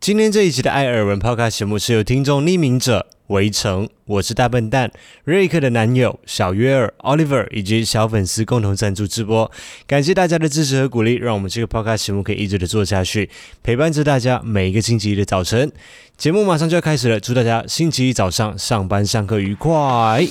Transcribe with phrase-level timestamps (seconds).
[0.00, 4.90] 今天这一集的艾尔文抛开节目是由听众匿名者围城，我是大笨蛋，
[5.24, 9.52] 瑞克的男友小约尔 Oliver 以及小粉丝共同赞助直播，
[9.86, 13.28] 感谢大家的支持和鼓励，让我们这个抛开节目可以一直的做下去，
[13.62, 15.70] 陪伴着大家每一个星期一的早晨。
[16.16, 20.26] 节目马上就要开始了，祝大家星期一早上上班上课愉快。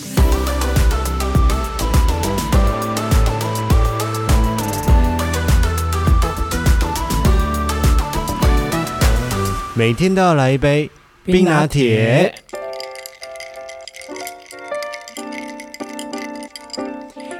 [9.79, 10.91] 每天都要来一杯
[11.23, 12.35] 冰拿铁。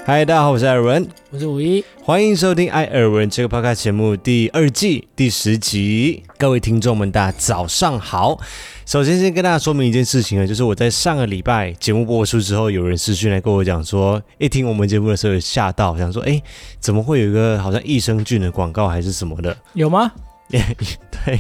[0.06, 6.24] 嗨，大家好，我是艾尔文，我是五一，欢迎收听艾尔文这个 Podcast 节目第二季第十集。
[6.38, 8.40] 各位听众们，大家早上好。
[8.86, 16.42] 首先，先跟大家说明一件事情啊，就是我在上个礼拜节目播出之后，有人私讯来跟我讲说，一听我们节目的时候吓到，想说，哎，
[16.80, 19.58] 怎么会有一个好像益生菌的广告还是什么的？
[19.74, 20.10] 有吗？
[21.26, 21.40] 对，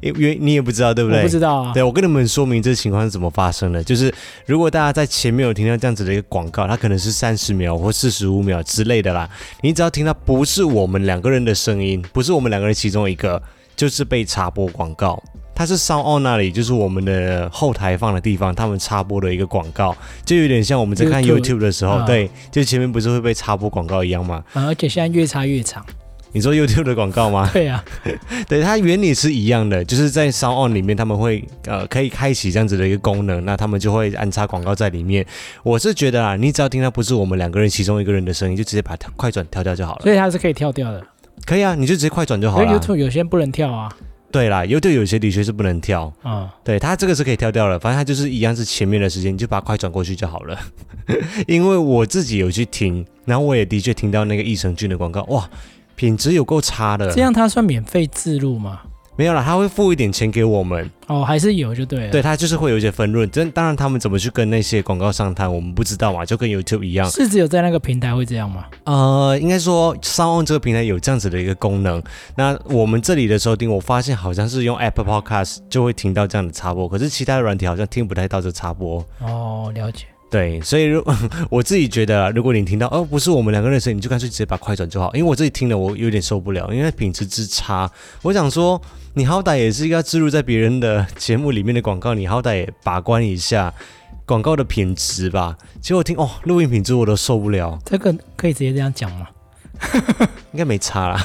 [0.00, 1.20] 因为你也不知道，对不对？
[1.20, 1.72] 我不知道啊。
[1.72, 3.82] 对，我跟你们说明这情况是怎么发生的。
[3.82, 4.12] 就是
[4.46, 9.28] 如果大家在前面有听到这样子的一个广告，它可能是三十秒或四十五秒之类的啦。
[9.62, 13.42] 你只要听到不是我们两个人的声音，不是我们两个人其中一个，
[13.74, 15.22] 就是被插播广告。
[15.54, 24.42] 它是 SoundOn 那里，就是我们的后台放的地方，他们插播的一个广告，就有点像我们在看 YouTube 的时候，嗯、对，就前面不是会被插播广告一样吗？
[24.54, 25.84] 嗯，而且现在越插越长。
[26.32, 27.48] 你说 YouTube 的广告吗？
[27.52, 27.84] 对啊，
[28.48, 35.24] 对，它原理是一样的，就是在 SoundOn 里面他们会呃可以开启这样子的一个功能，那他们就会安插广告在里面。
[35.62, 40.02] 我是觉得啊，你只要听到不是我们两个人其中一个人的声音，就直接把它快转跳掉就好了。
[40.02, 41.06] 所以它是可以跳掉的。
[41.44, 42.80] 可以啊，你就直接快转就好了。
[42.80, 43.90] YouTube 有些不能跳啊。
[44.30, 46.10] 对啦，YouTube 有些的确是不能跳。
[46.24, 50.58] 嗯，对，它这个是可以跳掉的，反正它就是一样是前面的时间，你就把它快转过去就好了。
[51.46, 55.46] 因为我自己有去听，然后我也的确听到那个益生菌的广告，哇。
[55.96, 58.80] 品质有够差的，这样它算免费自入吗？
[59.14, 60.90] 没有啦，他会付一点钱给我们。
[61.06, 62.10] 哦，还是有就对了。
[62.10, 63.30] 对，他就是会有一些分润。
[63.30, 67.08] 真当然，他们怎么去跟那些广告商谈，我们不知道嘛，就跟 YouTube 一样。
[67.10, 68.64] 是只有在那个平台会这样吗？
[68.84, 72.02] 呃，应该说，SoundOn 这个平台有这样子的一个功能。
[72.36, 79.06] 那我们这里的收听，我发现好像是用 Apple Podcast 就会听到这样的插播，可是其他的软体好像听不太到这插播。
[79.20, 80.06] 哦，了解。
[80.32, 81.04] 对，所以如
[81.50, 85.14] 我自己觉得，如果你听到哦，不是我们两个人的声音，你就干脆直接把快转就好。
[85.14, 87.90] 因为我自己听了，我有点受不了，因为品质之差。
[88.22, 88.80] 我想说，
[89.12, 93.74] 你好歹也是要置入在别人的节目里面的广告，你好歹也把关一下
[94.24, 95.54] 广告的品质吧。
[95.82, 97.78] 结果我听哦，录音品质我都受不了。
[97.84, 99.28] 这个可以直接这样讲吗？
[100.52, 101.22] 应该没差啦。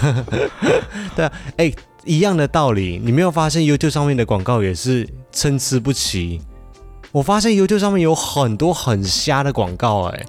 [1.16, 1.72] 对啊，哎，
[2.04, 6.42] 一样的道理，你没有发现 YouTube 上面的广告也是参差不齐。
[7.18, 10.24] 我发现 YouTube 上面有很多很瞎的广告，哎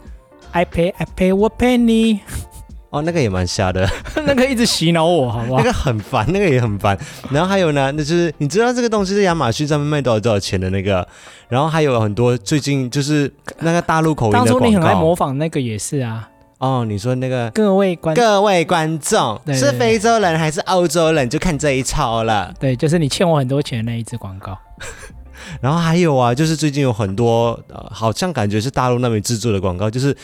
[0.53, 2.21] ，I pay I pay 我 pay 你，
[2.89, 3.87] 哦，那个也蛮瞎的，
[4.27, 5.59] 那个一直洗脑我，好不好？
[5.59, 6.99] 那个很烦，那个也很烦。
[7.31, 11.07] 然后还有呢，那就是你知道这个东西在亚马逊上面卖多少多少钱的那个，
[11.51, 14.55] 然后还有很多最近就是那个大陆口音的广告。
[14.55, 16.27] 当初你很爱模仿那个也是啊。
[16.57, 22.51] 哦，你说那个各位观各位观众是非洲人还是欧洲人，就看这一套了。
[22.59, 24.57] 对，就是你欠我很多钱的那一支广告。
[25.61, 30.17] 然后还有啊，就是最近有很多，呃，好像感觉是大陆那边制作的广告，就是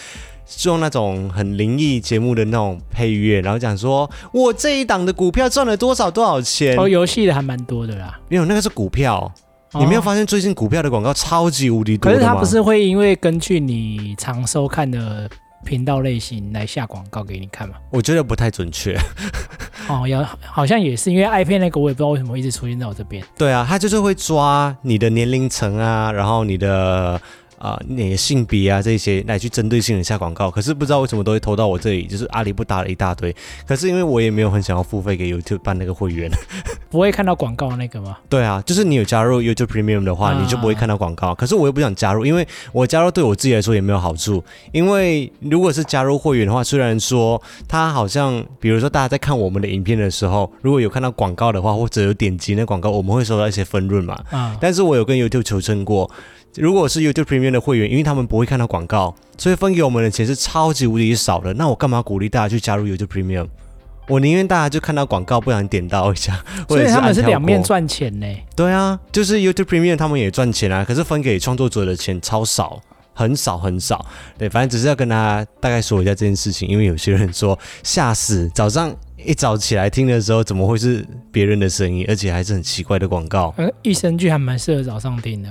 [0.64, 6.78] 用那种很灵异节目的那种配乐，然后讲说我这一档的股票赚了多少多少钱。
[6.78, 8.18] 哦，游戏的还蛮多的啦。
[8.28, 9.32] 没有，那个是股票。
[9.72, 12.12] 哦，你没有发现最近股票的广告超级无敌多？
[12.12, 15.28] 可是它不是会因为根据你常收看的
[15.64, 17.74] 频道类型来下广告给你看吗？
[17.90, 18.96] 我觉得不太准确。
[19.88, 23.24] 哦，要好像也是，因为 iPad 那个我也不知道为什么一直出现在我这边。
[23.36, 27.20] 对啊，他就是会抓你的年龄层啊，然后你的。
[27.58, 33.34] 啊、呃，你的性别啊，这些来去针对性的下广告，可是不知道为什么都会投到我这里，就是阿里不搭了一大堆。
[33.66, 36.30] 可是因为我也没有很想要付费给 YouTube 办那个会员，
[36.90, 38.18] 不会看到广告那个吗？
[38.28, 41.34] 对啊，就是你有加入 YouTube Premium 的话，你就不会看到广告。
[41.34, 44.42] 可是我又不想加入，因为我加入对我自己来说也没有好处。
[44.72, 54.20] 因为如果是加入会员的话，虽然说他好像，比如说大家在看我们的影片的时候，如果有看到广告的话，或者有点击那广告，我们会收到一些分润嘛。
[54.30, 56.10] 啊，但是我有跟 YouTube 求证过。
[56.56, 61.52] 如果是 YouTube Premium 的会员，因为他们不会看到广告，所以分给我们的钱是超级无敌少的。
[61.54, 63.48] 那我干嘛鼓励大家去加入 YouTube Premium？
[64.06, 66.44] 我宁愿大家就看到广告，不想点到一下。
[66.68, 68.26] 所以他们是两面赚钱呢？
[68.54, 72.80] 对啊，就是 YouTube Premium 他们也赚钱啊，可是分给创作者的钱超少，
[73.14, 74.04] 很少很少。
[74.36, 83.54] 对，反正只是要跟大家大概说一下这件事情，因为有些人说吓死，早上一早起来听的时候，怎么会是别人的声音，而且还是很奇怪的广告？
[83.56, 85.48] 呃，益生菌还蛮适合早上听的。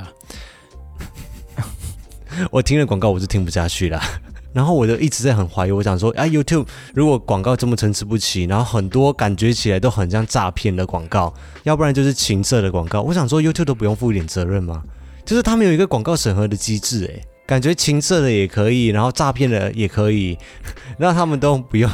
[2.51, 4.01] 我听了广告，我是听不下去了。
[4.53, 11.33] 然后我就一直在很怀疑，我想说，啊，YouTube 如果广告这么参差不齐，然后很多感觉起来都很像诈骗的广告，
[11.63, 13.01] 要不然就是情色的广告。
[13.01, 14.83] 我想说，YouTube 都不用负一点责任吗？
[15.25, 20.38] 就是他们有一个广告审核的机制，哎，感觉情色的也可以，然后诈骗的也可以，
[21.00, 21.89] 让他们都不用。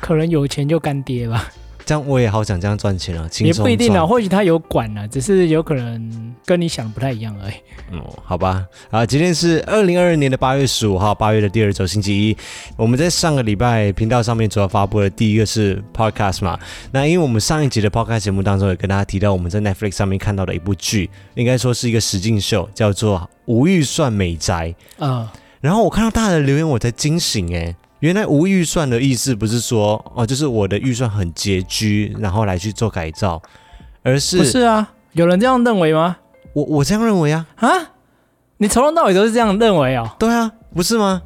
[0.00, 1.48] 可能有钱就干爹吧。
[1.84, 7.54] 这样我也好想这样赚钱啊，也不一定啊，或许他有管啊，只是有可能跟你想的不太一样而已。
[7.90, 12.36] 嗯，好吧，啊，今天是二零二二年的八月十五号，八月的第二周星期一。
[12.76, 16.58] 我们在上个礼拜频道上面主要发布的第一个是 Podcast 嘛，
[16.90, 24.74] 那因为我们上一集的 Podcast 节目当中有跟大家提到我们在 Netflix 上面看到的一部剧，应该说是一个实境秀，叫做《无预算美宅》
[25.04, 25.30] 啊。
[25.60, 27.74] 然后我看到大家的留言，我才惊醒哎。
[28.02, 33.40] 原来无预算的意思不是说哦，就是我的预算很拮据，然后来去做改造，
[34.02, 34.92] 而是不是啊？
[35.12, 36.16] 有人这样认为吗？
[36.52, 37.68] 我我这样认为啊啊！
[38.56, 40.10] 你从头到尾都是这样认为哦？
[40.18, 41.22] 对啊，不是吗？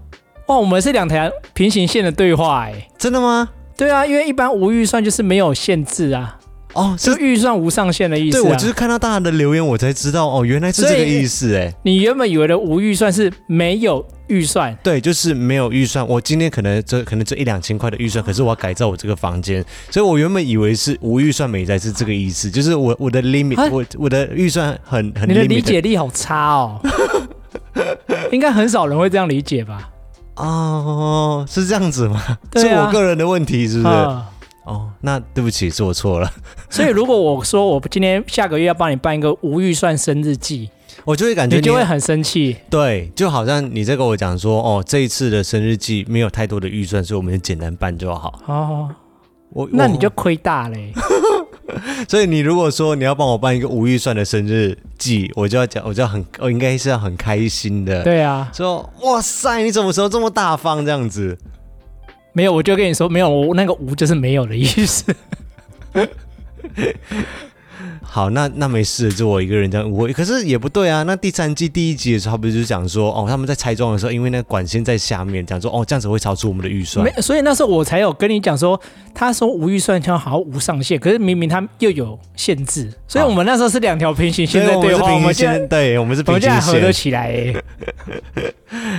[0.49, 3.49] 哇，我们是两条平行线的对话哎，真的吗？
[3.75, 6.39] 对啊，因为一般无预算就是没有限制啊。
[6.77, 8.43] 哦，是预算无上限的意思、啊。
[8.43, 11.75] 对，我就是看到大家的留言，我才知道哦，原来是这个意思哎。
[11.83, 16.07] 你原本以为的无预算是没有预算，对，就是没有预算。
[16.07, 25.27] 我今天可能这可能这一两千块的预算，可是我要改造我这个房间，所以我原本以为是无预算美宅是这个意思，就是我我的 limit，、啊、我我的预算很很。
[25.29, 26.81] 你的理解力好差哦，
[28.31, 29.89] 应该很少人会这样理解吧？
[30.35, 32.23] 哦，是这样子吗？
[32.57, 33.95] 是、啊、我个人的问题，是不是？
[34.67, 36.31] 啊哦，那对不起，是我错了。
[36.69, 40.69] 所以如果我说我今天下个月要帮你办一个无预算生日季，
[41.05, 42.57] 我就会感觉你，你就会很生气。
[42.69, 48.41] 对，就好像你在跟我讲说，哦，这一次的生日季没有太多的预算，所以我们就简单办就好。
[48.47, 48.91] 哦，
[49.51, 50.93] 我那你就亏大嘞。
[52.09, 58.03] 所以你如果说你要帮我办一个无预算的生日季，我就要讲，我就要很，我应该是要很开心的。
[58.03, 61.37] 对啊，说哇塞，你怎么时候这么大方这样子？
[62.37, 65.17] 没有，我就跟你说，没有，我那个无就是没有的意思。
[68.03, 71.03] 好，那那没事，就我一个人这样我，可是也不对啊。
[71.03, 77.05] 那第三季第一集的时候，不是就是讲说，哦，他们在拆装的时候，因为那个管线在下面，讲说，哦，这样子会超出我们的预算。
[77.05, 78.81] 没，所以那时候我才有跟你讲说，
[79.15, 85.13] 他说无预算，好像无上限，可是明明他又有限制，所以我们那时候是两条平行线在对话。
[85.13, 87.55] 我们现在对，我们是平行线，合得起来。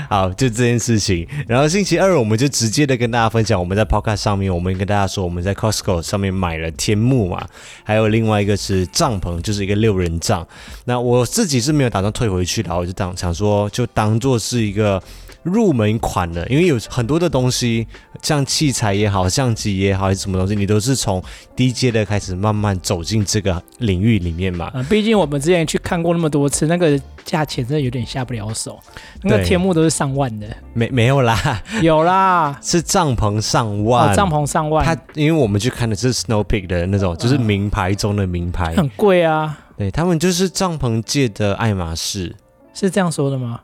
[0.10, 1.28] 好，就这件事情。
[1.48, 7.46] 然后星期二，我们就直接的跟大家分享，我们在 Podcast 上面，我们跟大家说，我们在 Costco 上面买了天幕嘛，
[7.84, 10.46] 还有另外一个是帐篷，就是一个六人帐。
[10.86, 15.02] 那我自己是没有打算退回去的，我就当想说，就当做是一个。
[15.44, 17.88] 入门款的，因为有很多的东西，
[18.22, 21.24] 像器材也好，相机也好，还是什么东西，你都是从
[21.56, 24.72] 低阶的开始慢慢走进这个领域里面嘛。
[24.74, 28.80] 嗯，毕竟我们之前去看过那么多次，那个价钱真的有点下不了手。
[29.22, 34.86] 那个天幕都是上万的，没没有啦， 有啦， 是帐篷上万，哦，帐篷上万。
[34.86, 39.58] 他因为我们去看的是 Snow Peak 的那种，就是名牌中的名牌，很贵啊。
[39.78, 42.36] 对，他们就是帐篷界的爱马仕，
[42.74, 43.62] 是这样说的吗？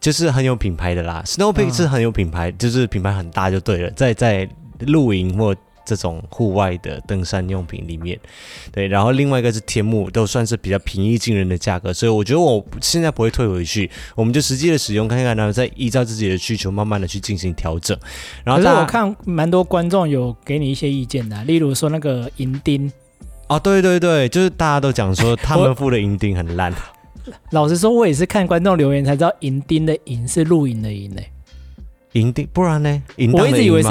[0.00, 4.48] 就是很有品牌的啦，Snow Peak 是很有品牌，嗯、就是品牌很大就对了，在在
[4.80, 5.54] 露营或
[5.84, 8.18] 这种户外的登山用品里面，
[8.70, 17.98] 对，然后另外一个是天幕，都算是比较平易近人的价格，所以我觉得我现在不会退回去，我们就实际的使用看看，然后再依照自己的需求慢慢的去进行调整。
[18.44, 22.92] 然后可是我看蛮多观众有给你一些意见的，例如说那个银钉，
[23.48, 26.72] 哦，对对对，就是大家都讲说 他们付的银钉很烂。
[27.50, 31.20] 老实说，我也是看观众留言才知道，银钉的银是露营的营呢。
[32.12, 33.02] 银钉不然呢？
[33.32, 33.88] 我一直以为是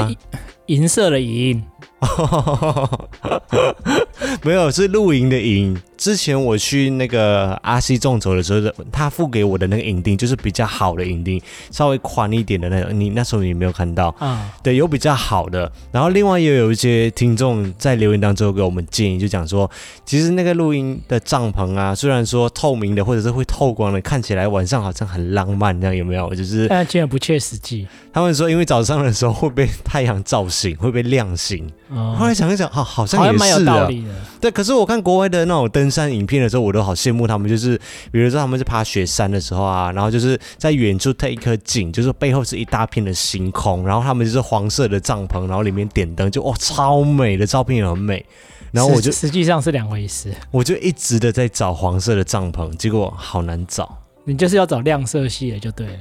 [0.65, 1.63] 银色的银。
[4.43, 5.79] 没有，是露营的营。
[5.97, 11.41] 之前我去那个阿西纵走的时候，他付给我的那个影钉就是比较好的影钉，
[11.71, 12.99] 稍微宽一点的那种。
[12.99, 14.15] 你那时候你没有看到
[14.61, 15.71] 对，有比较好的。
[15.91, 19.69] 然后另外也有一些听众在留言当中给我们建议，就讲说，
[20.05, 26.29] 其实那个露营的帐篷啊，虽然说透明的或者是会透光的，看起来晚上好像很浪漫，这样有没有？
[26.35, 27.87] 就是但竟然不切实际。
[28.13, 31.67] 他们说，因为早上的时候会被太阳照醒，会被亮醒。
[31.89, 33.87] 嗯、后来想一想，好，好像也是的。
[33.87, 33.93] 的
[34.41, 35.69] 对，可是我看国外的那种。
[35.69, 37.49] 登山影片的时候，我都好羡慕他们。
[37.49, 37.79] 就是
[38.11, 48.25] 比如说，他们是爬雪山的时候啊，然后就是在远处拍一颗景，就是背后是一大片的星空，然后他们就是黄色的帐篷，然后里面点灯，就哇，超美的照片也很美。
[48.71, 53.97] 然后我就实际上是两回事，我就一直的在找黄色的帐篷，结果好难找。
[54.25, 55.93] 你就是要找亮色系的就对了。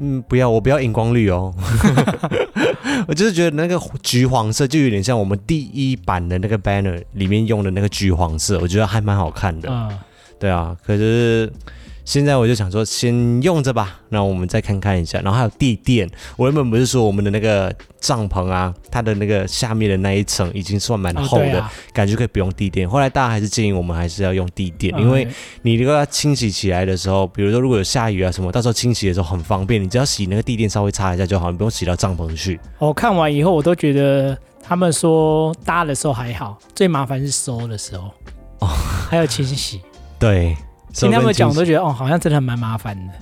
[0.00, 1.54] 嗯，不要，我不要荧光绿哦。
[3.08, 9.68] 我就是觉得那个橘黄色就有点像我们第一版的那个 banner 里面用的那个橘黄色，我觉得还蛮好看的。
[9.70, 9.98] 嗯，
[10.38, 10.76] 对啊。
[10.84, 11.52] 可是
[12.04, 14.00] 现在我就想说，先用着吧。
[14.10, 15.18] 那我们再看看一下。
[15.20, 22.88] 然后还有地垫，我原本不是说我们的那个帐篷啊，它的那个下面的那一层已经算蛮厚的，哦啊、感觉可以不用地垫。
[22.88, 25.26] 后来大家还是建议我们还是要用地垫，因为
[25.62, 32.60] 你如果要清洗起来的时候，比如说如果有下雨啊什么，到时候清洗的时候很方便，你只要洗那个地垫稍微擦一下就好，你不用洗到帐篷去。
[32.78, 38.10] 我看完以后，我都觉得他们说搭的时候还好，最麻烦是收的时候
[38.58, 38.68] 哦，
[39.08, 39.80] 还有清洗。
[40.18, 40.54] 对。
[40.94, 43.12] 听他们讲，我都觉得哦，好像真的蛮麻烦的。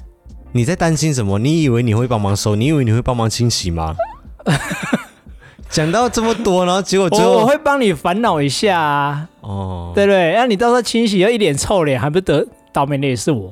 [0.53, 1.39] 你在担心什么？
[1.39, 2.55] 你以为你会帮忙收？
[2.55, 3.97] 你以为你会帮忙清洗吗？
[5.71, 9.29] 讲到这么多，然后结果最后我，我会帮你烦恼一下啊。
[9.41, 13.51] 哦，对对，那你到时候清洗要一脸臭脸，还不得倒霉的也是我。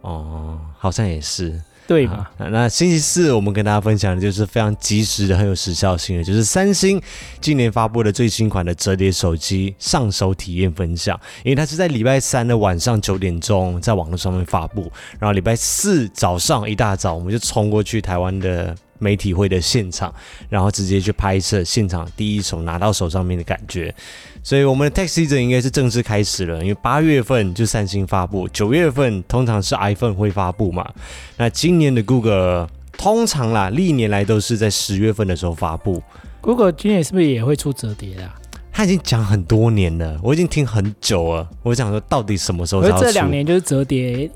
[0.00, 1.60] 哦，好像也是。
[1.86, 2.30] 对吧？
[2.38, 7.00] 那星期四我们跟大家分享的就是非常及时的、很有时效性的，就是三星
[7.40, 11.18] 今年发布的最新款的折叠手机上手体验分享。
[11.42, 18.74] 因为它是在礼拜三的晚上九点钟在网络上面发布，然后礼拜四早上一大早我们就冲过去台湾的。
[19.04, 20.12] 媒体会的现场，
[20.48, 23.94] 然后直接去拍摄现场第一手拿到手上面的感觉，
[24.42, 26.62] 所以我们的 Tech Season 应该是正式开始了。
[26.62, 30.90] 因为八月份就三星发布，九月份通常是 iPhone 会发布嘛。
[31.36, 36.02] 那今年的 Google 通常啦，历年来都是在十月份的时候发布。
[36.40, 38.34] Google 今年是不是也会出折叠啊？
[38.72, 41.48] 他已经讲很多年了，我已经听很久了。
[41.62, 43.04] 我想说，到底什么时候才要出？
[43.04, 44.30] 这两年就是折叠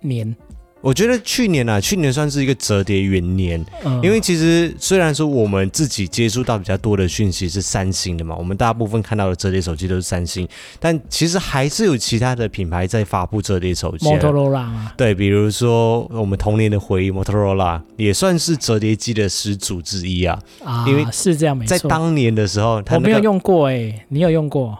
[0.00, 0.34] 年。
[0.80, 10.46] 我觉得去年啊，去年算是一个折叠元年，嗯、因为其实虽然说我们自己接触到比较多的讯息是三星的嘛，我们大部分看到的折叠手机都是三星，
[10.78, 14.06] 但其实还是有其他的品牌在发布折叠手机。
[14.06, 20.38] 摩托罗拉啊，对，比如说我们童年的回忆，摩托罗拉也算是折叠机的始祖之一啊。
[20.64, 21.76] 啊，因为是这样，没错。
[21.76, 24.78] 在当年的时候，我没有用过哎，你有用过？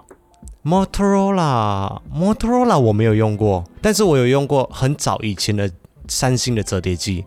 [0.62, 5.68] 摩托罗拉，摩托罗拉我没有用过，但是我有用过很早以前的。
[6.08, 7.24] 三星的折叠机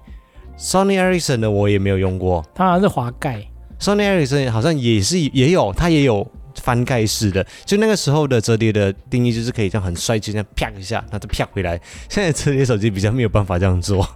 [0.57, 3.41] ，Sony Ericsson 的我也没有用过，它好像是滑盖。
[3.79, 7.45] Sony Ericsson 好像也是也有，它也有翻盖式的。
[7.65, 11.79] 就那个时候的折叠的定义就是可以这样很帅气，这样啪一下，它就啪回来。
[12.09, 14.07] 现在折叠手机比较没有办法这样做，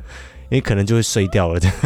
[0.48, 1.60] 因为可能就会碎掉了。
[1.60, 1.76] 这样，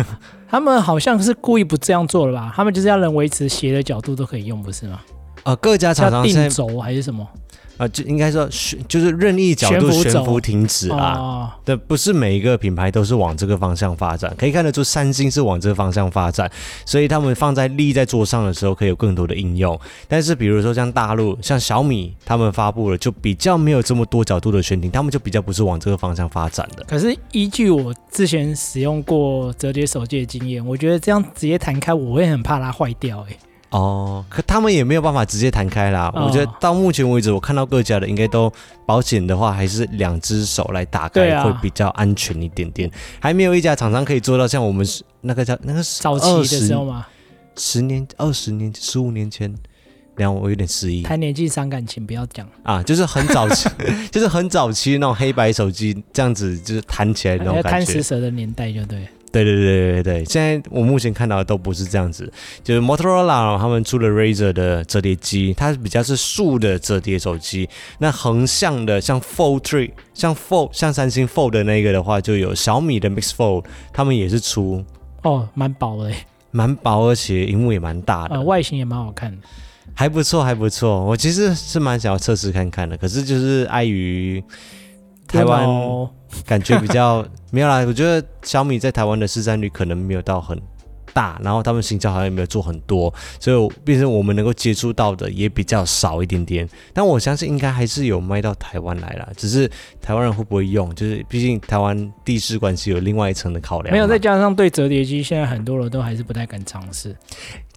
[0.48, 2.52] 他们好像是故意不这样做了吧？
[2.54, 5.00] 他们就是要能维持斜的角度都可以用，不是吗？
[5.42, 7.28] 呃，各家厂商定轴还是什么？
[7.76, 11.56] 啊，就应该说悬，就是任意角度悬浮停止啊。
[11.64, 16.50] 对，不是每一个品牌都是往这个方向发展，可以看得出三星是往这个方向发展，
[16.86, 19.78] 所以他们放在立在桌上的时候，可以有更多的应用。
[20.06, 26.84] 但是比如说像大陆，像小米，他们发布了就比较没有这么多角度的悬停，他们就比较不是往这个方向发展的。
[26.84, 33.38] 可是依据我之前使用过折叠手机的经验，我觉得这样直接弹开，我会很怕它坏掉，欸，诶。
[33.74, 36.08] 哦，可他们也没有办法直接弹开啦。
[36.14, 38.50] 哦、我觉得到目前为止，我看到各家的应该都
[38.86, 42.88] 保险的话，还是两只手来打开会比较安全一点点。
[42.88, 47.04] 啊、还没有一家厂商可以做到像我们是那个叫那个早期的时候吗？
[47.56, 49.52] 十年、二十年、十五年前，
[50.14, 51.02] 然后我有点失忆。
[51.02, 52.80] 谈年纪伤感情，不要讲啊！
[52.80, 53.68] 就是很早期，
[54.12, 57.70] 就是很早期那种黑白手机这样子，就是弹起来的那种感觉。
[57.70, 59.08] 贪食蛇的年代就对。
[59.42, 67.68] 对对对对对，现在我目前看到的都不是这样子，就是 Motorola 他们出了 Razr 的折叠机，它比较是竖的折叠手机。
[67.98, 74.84] 那横向的像 Fold 3，像 Fold，像三星 Fold 的那个的话，就有小米的 Mix Fold，他们也是出
[75.22, 76.12] 哦，蛮薄的，
[76.52, 79.38] 蛮薄，而且荧幕也蛮大的，呃，外形也蛮好看的，
[79.94, 81.04] 还不错，还不错。
[81.04, 84.40] 我其实是蛮想要测试看看的，可是就是碍于。
[85.26, 85.66] 台湾
[86.46, 90.60] 感觉比较没有啦，我觉得小米在台湾的市占率可能没有到很
[91.12, 96.68] 大，然后他们行销好像也没有做很多，所以变成我们能够接触到的也比较少一点点。
[96.92, 103.92] 但我相信应该还是有卖到台湾来啦，只是台湾人会不会用，就是毕竟台湾地势关系有另外一层的考量。
[103.92, 107.14] 没有，再加上对折叠机，现在很多人都还是不太敢尝试。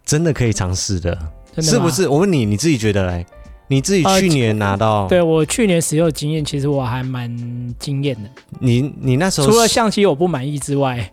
[0.03, 1.15] 真的可以尝试的，
[1.61, 2.07] 是不是？
[2.07, 3.25] 我问你，你自己觉得嘞？
[3.67, 5.03] 你自己去年拿到？
[5.03, 7.29] 呃、对我去年使用经验，其实我还蛮
[7.77, 8.29] 惊艳的。
[8.59, 11.11] 你你那时候除了相机我不满意之外。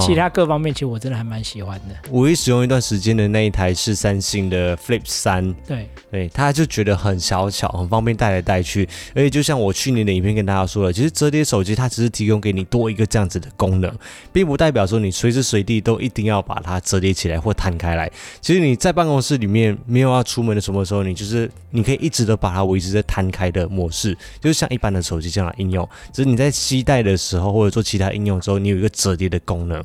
[0.00, 1.94] 其他各方面其实我真的还蛮喜欢的。
[2.10, 8.88] 我一使用一段时间的那一台是三星的 Flip 三，对对，他就觉得很小巧，很方便带来带去。
[9.14, 13.92] 而且就像我去年的影片跟大家说了，其实折叠手机它只是提供给你多一个这样子的功能，
[14.32, 18.10] 并不代表说你随时随地都一定要把它折叠起来或摊开来。
[18.40, 25.88] 其实你在办公室里面没有要出门的什么时候，你就是你可以一直都把它维持在摊开的模式，就是像一般的手机这样的应用。
[26.12, 29.75] 只是你在携带的时候或者做其他应用之后，你有一个折叠的功能。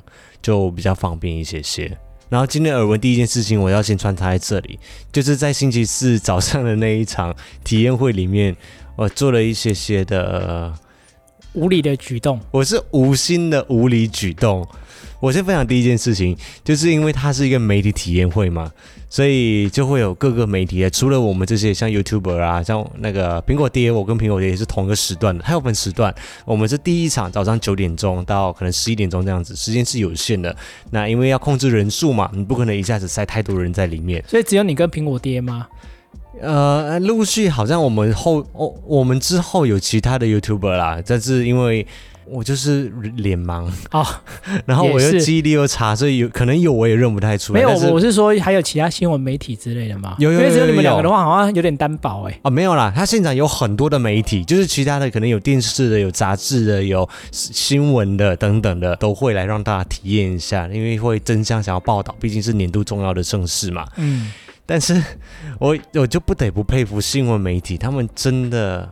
[0.41, 1.97] 就比较方便一些些。
[2.29, 4.79] 然后今天耳闻第一件事情，我要先穿插在这里，
[5.11, 8.55] 就是在星期四早上的那一场体验会里面，
[8.95, 10.73] 我做了一些些的
[11.53, 14.65] 无理的举动，我是无心的无理举动。
[15.19, 18.71] 我先分享第一件事情，就是因为它是一个媒体体验会嘛，
[19.07, 26.15] 所以就会有各个媒体，除了我们这些像 YouTuber 啊，像那个苹果爹，我跟苹果爹也是同一个时段的，还有分时段，
[26.45, 30.55] 我们是第一场早上九点钟到可能十一点钟这样子，时间是有限的。
[30.89, 35.67] 那因为要控制人数嘛，你不可能一下子塞太多人在里面，所以只有你跟苹果爹吗？
[36.41, 41.85] 呃，陆续好像我们后哦，我们之后有其他的 YouTuber 啦，但是因为
[42.25, 44.05] 我就是脸盲哦，
[44.65, 47.59] 然后我又记忆力又差，所以有可能有我也认不太出来。
[47.59, 50.15] 没有，是我是说还有其他新闻媒体之类的吗？
[50.17, 52.31] 有，有，有，有，有，因为只有你们两个的话，好像有点单薄哎。
[52.35, 63.85] 啊、哦，没有啦，他现场有很多的媒体，就是其他的可能有电视的、有杂志的、有新闻的等等的，都会来让大家体验一下，因为会争相想要报道，毕竟是年度重要的盛事嘛。
[63.97, 64.31] 嗯。
[64.65, 65.01] 但是
[65.59, 68.89] 我我就不得不佩服新闻媒体，他们真的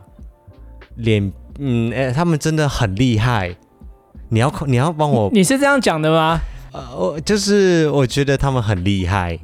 [0.96, 3.56] 脸嗯哎，他们真的很厉害。
[4.28, 6.40] 你要你要帮我，你是这样讲的吗？
[6.72, 9.38] 呃，我就是我觉得他们很厉害，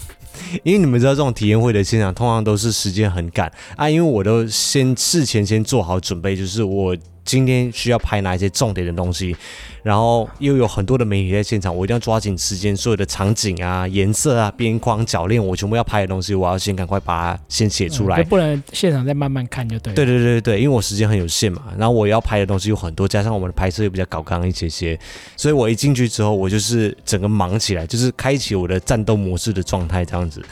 [0.64, 6.96] 因为你们知道这种体验会的现场通常都是时间很赶啊，因为我都先事前先做好准备，就是我。
[7.24, 9.36] 今天需要拍哪一些重点的东西，
[9.82, 19.94] 然后又有很多的媒体在现场，我一定要抓紧时间，所有的场景啊、颜色啊、边框、脚链，我全部要拍的东西，我要先赶快把它先写出来，嗯、不能现场再慢慢看就对。
[19.94, 24.98] 对对对对，因为我时间很有限嘛，然后我要拍的东西有很多，加上我们的拍摄又比较搞刚一些些，
[25.36, 30.42] 所以我一进去之后，我就是整个忙起来，就是开启我的战斗模式的状态这样子。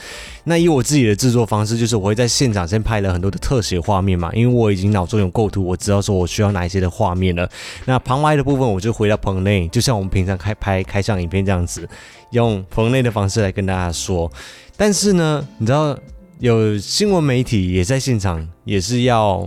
[0.45, 7.49] 那以我自己的制作方式，就是我会在现场先拍了很多的特写画面嘛，因为我已经脑中有构图，我知道说我需要哪一些的画面了。
[7.85, 11.89] 那旁白的部分，我就回到棚内，就像我们平常开拍开箱影片这样子，
[12.31, 14.31] 用棚内的方式来跟大家说。
[14.77, 15.97] 但是呢，你知道
[16.39, 19.47] 有新闻媒体也在现场，也是要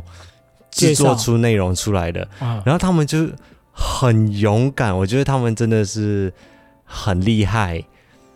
[0.70, 2.28] 制作出内容出来的，
[2.64, 3.28] 然后他们就
[3.72, 6.32] 很勇敢，我觉得他们真的是
[6.86, 7.84] 很厉害。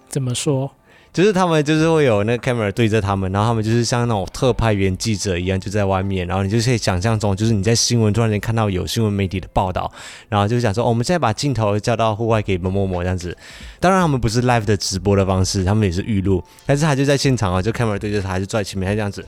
[0.10, 0.72] 怎么说？
[1.14, 9.92] 就是他们就是会有那个 camera 对着他们，然后他们就是像那种特派员记者一样就在外面，然后你就可以想象中，就是你在新闻突然间看到有新闻媒体的报道，
[10.30, 13.36] 然后就想说，我们现在把镜头交到户外给某某某这样子。
[13.80, 19.26] 当然他们不是 live 的直播的方式，他们也是预录，但是他就在现场啊，就 camera 对着他，就坐在前面，这样子。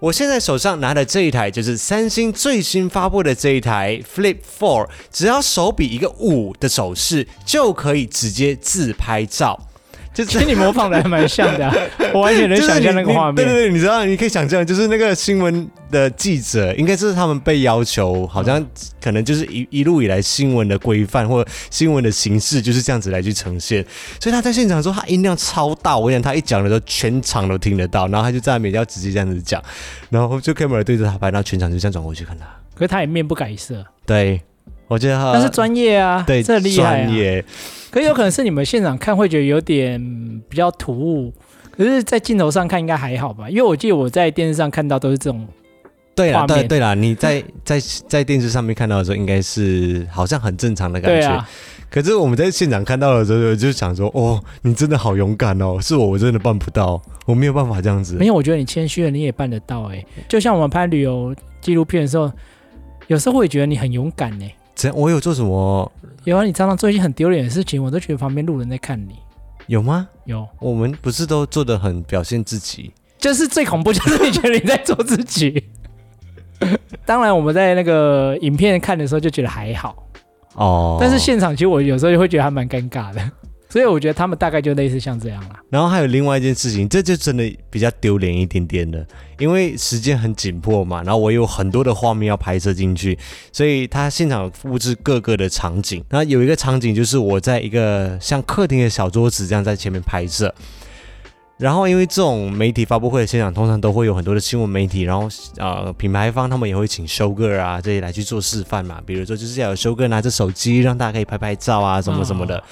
[0.00, 9.58] 我现在手上拿的这一台就是三星最新发布的这一台 Flip 4，只要手比一个五的手势就可以直接自拍照。
[10.24, 11.74] 就跟你模仿的还蛮像的，啊，
[12.14, 13.34] 我完全能想象那个画面。
[13.34, 18.64] 对对对，你知道，你可以想象，就是那个新闻的记者，应该是他们被要求，好像
[19.02, 23.84] 可能就是一一路以来新闻的规范或者新闻的形式就是这样子来去呈现。
[24.20, 28.06] 所以他在现场说，他音量超大，我想他一讲的时候，全场都听得到。
[28.06, 29.60] 然后他就在那边要直接这样子讲，
[30.10, 32.46] 然后就 camera 对着他拍，然后全场就这样转过去看他。
[32.74, 33.84] 可是他也面不改色。
[34.06, 34.40] 对。
[34.86, 37.04] 我觉得他，但是专业啊，对，这厉害啊。
[37.06, 37.44] 专业，
[37.94, 40.02] 可是有可能是你们现场看会觉得有点
[40.48, 41.32] 比较突兀，
[41.70, 43.48] 可是，在镜头上看应该还好吧？
[43.48, 45.46] 因为我记得我在电视上看到都是这种。
[46.12, 47.78] 对啦，对对啦，你在在
[48.08, 51.28] 在电视上面看到的时候，应该是好像很正常的感觉。
[51.28, 51.48] 啊、
[51.88, 55.78] 可是我们在现场看到的时候，就想说，哦，你真的好勇敢哦！
[55.80, 58.16] 是我，我真的办不到，我没有办法这样子。
[58.16, 60.04] 没有，我觉得你谦虚了，你也办得到哎。
[60.28, 62.28] 就像我们拍旅游纪录片的时候，
[63.06, 64.52] 有时候会觉得你很勇敢哎。
[64.74, 65.90] 这我有做什么？
[66.24, 69.16] 有啊，你常常做一些很丢脸的事情，我都觉得旁边路人在看你。
[69.66, 70.08] 有吗？
[70.24, 70.46] 有。
[70.60, 72.92] 我们不是都做的很表现自己？
[73.18, 75.64] 就是最恐怖，就是你觉得你在做自己。
[77.06, 79.94] 当然，我们在那个影片看的时候就觉得还好
[80.54, 83.20] 哦，但是现场其实我有时候就会觉得还蛮尴尬的。
[83.74, 85.60] 所以我觉得他们大概就类似像这样啦。
[85.68, 89.04] 然后还有另外一件事情，这就真的比较丢脸一点点的，
[89.36, 91.02] 因为时间很紧迫嘛。
[91.02, 93.18] 然后我有很多的画面要拍摄进去，
[93.50, 96.04] 所以他现场布置各个的场景。
[96.10, 100.54] 那有一个场景就是我在一个像客厅的小桌子这样在前面拍摄。
[101.56, 109.02] 然后因为这种媒体发布会的现场通常都会有很多的新闻媒体，然后呃品牌方他们也会请修哥啊这些来去做示范嘛。
[109.04, 112.62] 比如说就是要有修哥拿着手机让大家可以拍拍照啊什么什么的。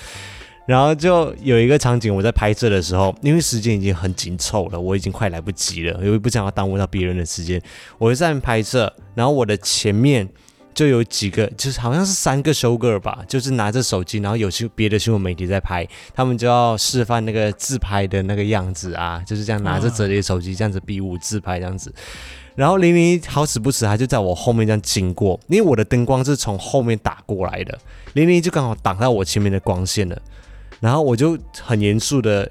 [0.65, 7.61] 然后就有一个场景，我在拍摄的时候，因为时间已经很紧凑了，我已经快来不及了，因为不想要耽误到别人的时间，
[7.99, 8.93] 我就在拍摄。
[9.15, 10.29] 然后我的前面
[10.73, 21.93] 就有几个，就是好像是三个 show girl 吧，就是拿着手机，然后有些别的新闻媒体在拍，他们就要示范那个自拍的那个样子啊，就是这样拿着折叠手机这样子比武自拍这样子。
[22.55, 27.77] 然后玲玲好死不死，她就在我后面这样经过，因为我的灯光是从后面打过来的，
[28.13, 30.23] 玲玲就刚好挡到我前面的光线了。
[30.83, 32.51] 然后我就很严肃的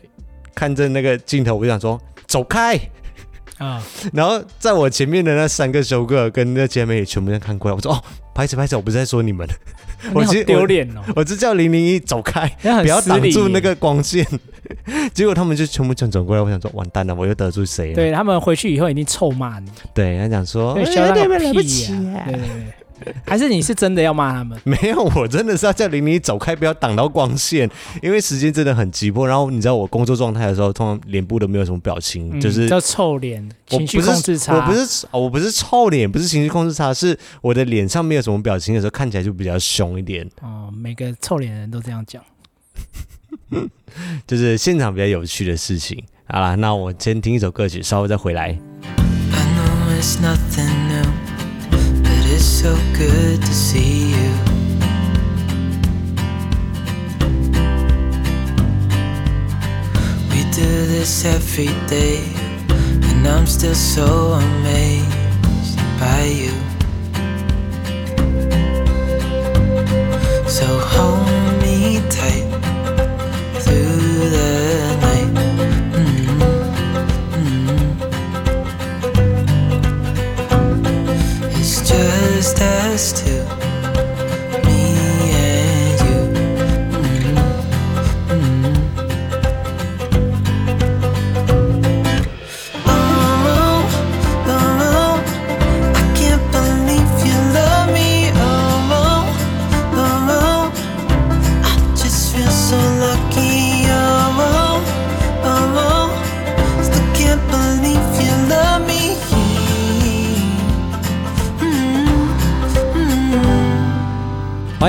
[0.55, 2.79] 看着那个镜头，我就想说走开
[3.59, 3.83] 啊。
[4.13, 8.01] 然后在我前面的那三个修哥跟那姐妹也全部在看过来，我说哦，
[8.33, 9.45] 拍手拍手，我不是在说你们，
[10.15, 14.25] 我好丢脸哦，我只叫零零一走开，不要挡住那个光线。
[15.13, 17.95] 结果他们就全部转转过来，我想说完蛋了，我又得罪谁了？
[17.95, 19.69] 对，他们回去以后一定臭骂你。
[19.93, 21.87] 对，他讲说，对，小对对不起，
[22.25, 22.73] 对对对。
[23.25, 24.59] 还是你是真的要骂他们？
[24.65, 27.69] 没有，我真的是要叫玲玲走开，不要挡到光线，
[28.01, 29.27] 因为时间真的很急迫。
[29.27, 34.55] 然后你知道我工作状态的时候，通常脸部都没有什么表情，嗯、就是叫臭脸，情绪控制差。
[34.55, 40.29] 我不是，我不是臭脸，不是情绪控制差，是我的脸上没有什么表情的时候，看起来就比较凶一点。
[40.41, 42.23] 哦，每个臭脸人都这样讲，
[44.27, 46.03] 就是现场比较有趣的事情。
[46.27, 48.57] 好了，那我先听一首歌曲，稍后再回来。
[50.01, 50.17] It's
[52.61, 54.31] so good to see you.
[60.29, 62.21] We do this every day,
[63.09, 66.53] and I'm still so amazed by you.
[70.47, 71.25] So hold
[71.63, 72.60] me tight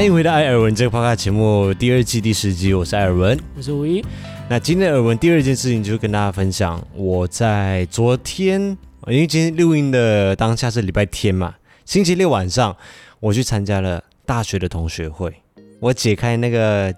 [0.03, 4.05] 欢迎回到艾尔文这个 podcast 节目第二季第十集，我是艾尔文，我是吴一。
[4.51, 8.61] 那今天的尔文第二件事情就是跟大家分享，我在昨天，
[9.07, 12.77] 因为今天录音的当下是礼拜天嘛，星期六晚上
[13.21, 15.33] 我去参加了大学的同学会，
[15.79, 16.93] 我解开那个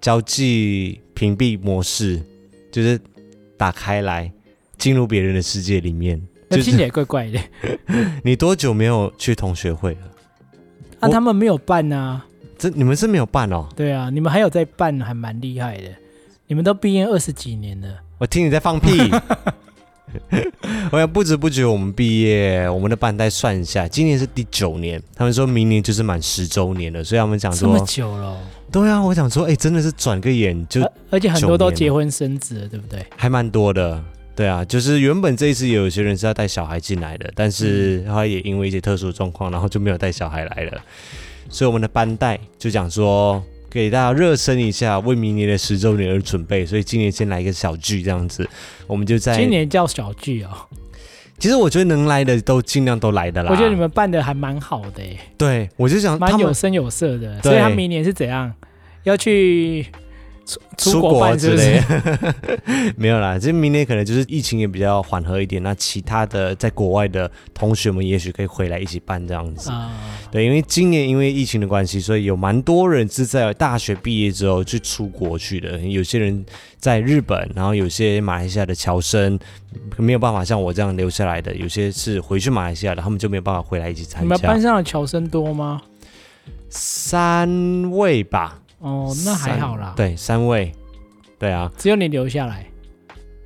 [0.00, 2.20] 交际屏蔽模式，
[2.72, 3.00] 就是
[3.56, 4.28] 打开来
[4.76, 7.38] 进入别人的世界里面，那听起来怪怪的。
[8.24, 10.00] 你多久没有去同学会了？
[10.98, 12.26] 啊，他们没有办啊。
[12.60, 13.66] 这你们是没有办哦？
[13.74, 15.84] 对啊，你们还有在办，还蛮厉害的。
[16.46, 19.10] 你们都毕业二十几年了，我听你在放屁。
[20.90, 25.00] 我想不知不觉我们毕业，我们的班代算一下，今年是第九年。
[25.14, 28.36] 他们说明年就是满十周年了，所以他们讲说这么久了。
[28.70, 33.06] 对啊，我想说，哎，真的是转个眼就，而且很多都结婚生子了，对不对？
[33.16, 34.02] 还蛮多的。
[34.34, 40.80] 对啊，就是原本这一次有些人是要带小孩进来的，但是他也因为一些特殊状况，然后就没有带小孩来了。
[41.50, 46.64] 所以我们的班代就讲说，给大家热身一下，为明年的十周年而准备。
[46.64, 48.48] 所以今年先来一个小聚这样子，
[48.86, 50.50] 我们就在今年叫小聚哦。
[51.38, 53.50] 其实我觉得能来的都尽量都来的啦。
[53.50, 55.18] 我觉得你们办的还蛮好的耶。
[55.36, 57.42] 对，我就想蛮有声有色的。
[57.42, 58.54] 所以他明年是怎样
[59.02, 59.84] 要去？
[60.76, 62.34] 出国之类的，
[62.96, 63.38] 没有啦。
[63.38, 69.70] 这明年可能就是疫情也比较缓和一点，那其他的在国外的同学们也许可以回来一起办这样子。
[70.30, 75.78] 对，因为今年因为疫情的关系，所以有蛮多人是在大学毕业之后去出国去的。
[75.78, 76.44] 有些人
[76.78, 79.38] 在日本，然后有些马来西亚的侨生
[79.96, 84.22] 没有办法像我这样留下来的，有些是回去马来西亚的，他们就没有办法回来一起参加。
[84.22, 85.82] 你们班上的侨生多吗？
[86.68, 88.60] 三位吧。
[88.80, 89.94] 哦，那还好啦。
[89.96, 90.72] 对，三位，
[91.38, 92.66] 对啊，只有你留下来。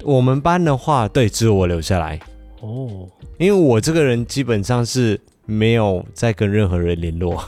[0.03, 2.19] 我们班的话，对，只有我留下来。
[2.61, 7.43] 哦，因为我这个人基本上是没有再跟任何人联络，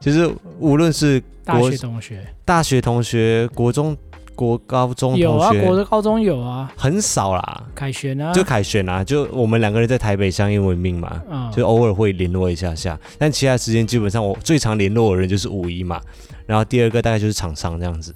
[0.00, 3.96] 就是无论是大学同学、大学同学、国中、
[4.36, 7.64] 国高中同学，有啊，国的、高中有啊，很少啦。
[7.74, 16.00] 凯旋啊，就凯旋啊，就我们两个人在台北相依为命嘛，嗯、就偶尔会联络一下下，但其他时间基本上我最常联络的人就是五一嘛。
[16.46, 18.14] 然后第二个大概就是厂商这样子，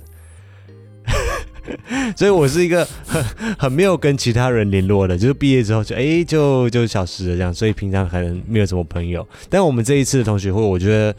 [2.15, 3.25] 所以我是一个很
[3.59, 9.27] 很没有跟其他人联络的，就是毕业之后就哎就就消失了这样，所以平常可能没有什么朋友。
[9.49, 11.15] 但我们这一次的同学会，我觉得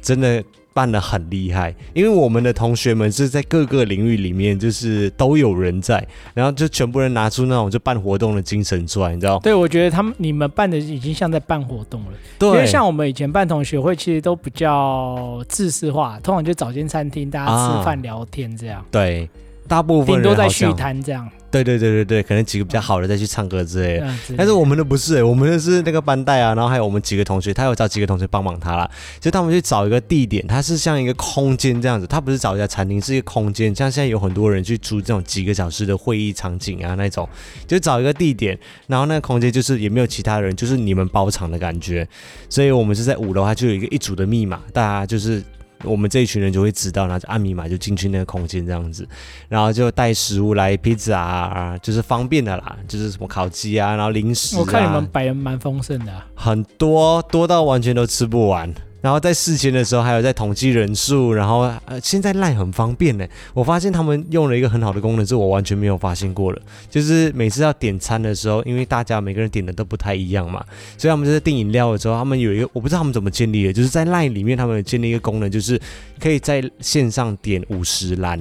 [0.00, 0.42] 真的。
[0.76, 9.38] 办得很厉害，因为我们的同学们是在各个领域里面，就是都有人在，然后就全部人拿出那种就办活动的精神出来，你知道？
[9.38, 12.08] 对，我觉得他们你们办的已经像在办活动了。
[12.38, 18.80] 对，因为像我们以前办同学会，其实都比较制式化，通常就找间餐厅大家吃饭聊天这样。
[18.80, 19.30] 啊、对，
[19.66, 21.28] 大部分人在续摊这样。
[21.48, 24.14] 对对对对对，可能几个比较好的再去唱歌之类的。
[24.36, 37.26] 但是我们的不是、欸，我们的是那个班带啊，然后还有我们几个同学，他有找几个同学帮忙他啦，就他们去找一个地点，它是像一个空间这样子，他不是找一家餐厅，是一个空间，像现在有很多人去租这种几个小时的会议场景啊那种，
[37.66, 42.06] 就找一个地点，然后那个空间就是也没有其他人，就是你们包场的感觉，
[42.50, 45.42] 所以我们是在五楼，它就有一个一组的密码，大家就是。
[45.84, 49.06] 我们这一群人就会知道，然后就按密码就进去那个空间这样子，
[49.48, 54.60] 然后就带食物来，披萨啊，就是方便的啦，就是什么烤鸡啊，然后零食啊。
[54.60, 58.72] 我看你们摆的蛮丰盛的啊，很多多到完全都吃不完。
[59.06, 61.32] 然后在事前的时候，还有在统计人数。
[61.32, 63.24] 然后呃，现在赖很方便呢。
[63.54, 66.60] 我发现他们用了一个很好的功能，是我完全没有发现过的。
[66.90, 70.64] 就是每次要点餐的时候，因为大家每个人点的都不太一样嘛，
[70.98, 75.80] 所以他们就在订饮料的时候，他们有一个我不知道他们怎么建立的，就是在赖里面他们有建立一个功能，就是
[76.18, 78.40] 可以在线上点五十篮。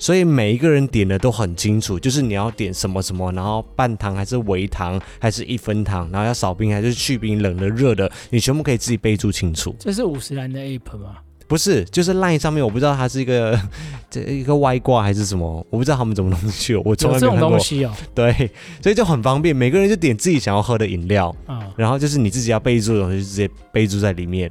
[0.00, 9.76] 所以每一个人点的都很清楚，就是你要点什么什么，然后半糖还是微糖还是一分糖，然后要少冰还是去冰，冷的热的，你全部可以自己备注清楚。
[9.78, 11.18] 这是五十岚的 app 吗？
[11.46, 13.60] 不是，就是 LINE 上面，我不知道它是一个
[14.08, 17.50] 这一个外挂还是什么，我不知道他们怎么弄去，我从来没有看过。
[17.50, 17.92] 这种东西哦。
[18.14, 18.32] 对，
[18.80, 24.50] 所以就很方便，每个人就点自己想要喝的饮料，哦、然后就是你自己要备注的东西就直接备注在里面。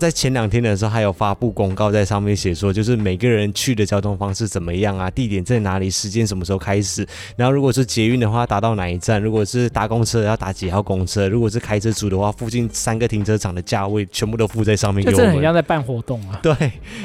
[0.00, 15.18] 在前两天的时候，还有发布公告在上面写说，就是每个人去的交通方式怎么样啊，地点在哪里，时间什么时候开始，然后如果是捷运的话，搭到哪一站；如果是搭公车要打几号公车；如果是开车族的话，附近三个停车场的价位全部都附在上面给我们。
[15.18, 16.40] 就真的很像在办活动啊！
[16.42, 16.54] 对，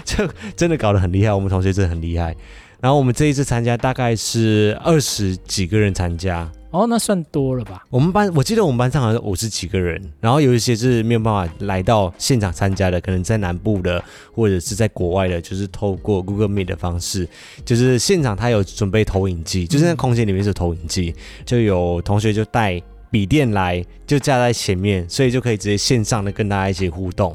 [0.06, 2.34] 就真的搞得很厉害，我们同学真的很厉害。
[2.80, 6.50] 然后我们这一次参加大概是二十几个人参加。
[6.72, 7.86] 哦，那算多了吧？
[7.90, 17.26] 我们班我记得我们班上好像五十几个人，然后有一些是没有办法来到现场参加的，可能在南部的或者是在国外的，就是透过 Google Meet 的方式，
[17.64, 27.34] 就是现场他有准备投影机，就是那空间里面是投影机，就有同学就带笔电来，就架在前面，所以就可以直接线上的跟大家一起互动。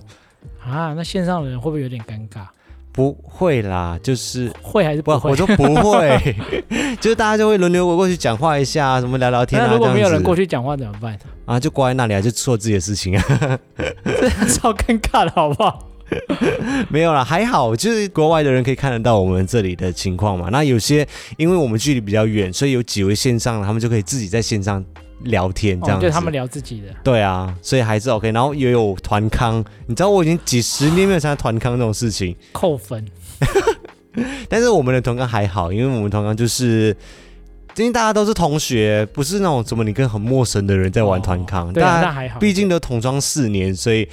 [0.63, 2.47] 啊，那线上的人会不会有点尴尬？
[2.93, 5.31] 不会啦，就是会还是不会？
[5.31, 6.37] 我说不会，
[7.01, 9.67] 就是大家就会轮流过去讲话一下，什么聊聊天啊。
[9.69, 11.19] 那如果没有人过去讲话怎么办？
[11.47, 13.59] 啊，就挂在那里啊，就做自己的事情啊。
[14.05, 15.87] 这超尴尬的，好不好？
[16.91, 20.49] 没有啦，还好，就是国外的人可以看得到我们这里的情况嘛。
[20.51, 24.85] 那有些因为我们距离比较远，所以有几位线上，他们就可以自己在线上。
[25.25, 28.31] 聊天这样子，哦，对，他们聊自己的，对啊，所以还是 OK。
[28.33, 33.05] 然后也有团康，你知道我已经几十年没有参加团康这种事情，扣分。
[34.49, 36.97] 但是我们的团康还好，因为我们团康就是，
[37.77, 44.09] 因为大家都是同学，不是那种什么你跟很陌生的人在玩团康，哦，对啊，那还好，毕竟都同窗四年，所以。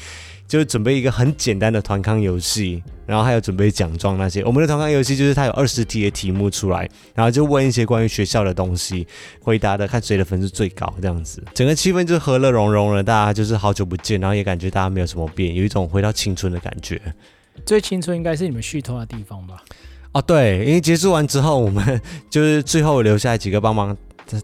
[0.48, 4.44] 就准备一个很简单的团康游戏，然后还有准备奖状那些。
[4.46, 9.06] 我们的团康游戏就是它有二十题的题目出来，然后就问一些关于学校的东西，
[9.42, 13.04] 回答的看谁的分数最高，这样子，整个气氛就和乐融融了。
[13.04, 17.02] 大家就是好久不见，然后也感觉大家没有什么变，有一种回到青春的感觉。
[17.66, 19.62] 最青春应该是你们续通的地方吧？
[20.14, 23.96] 哦，对，因为结束完之后，我们 就是最后留下来几个帮忙